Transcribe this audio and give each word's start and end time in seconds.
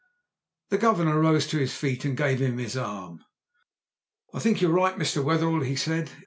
The 0.69 0.79
Governor 0.79 1.19
rose 1.19 1.45
to 1.45 1.59
his 1.59 1.75
feet 1.75 2.05
and 2.05 2.17
gave 2.17 2.41
him 2.41 2.57
his 2.57 2.75
arm. 2.75 3.23
"I 4.33 4.39
think 4.39 4.59
you're 4.59 4.71
right, 4.71 4.97
Mr. 4.97 5.23
Wetherell," 5.23 5.61
he 5.61 5.75
said. 5.75 6.09